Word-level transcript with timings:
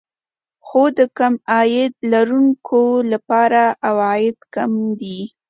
خو 0.67 0.81
د 0.97 0.99
کم 1.17 1.33
عاید 1.51 1.93
لرونکو 2.13 2.81
لپاره 3.11 3.61
عواید 3.89 4.37
کم 4.55 4.71
دي 4.99 5.19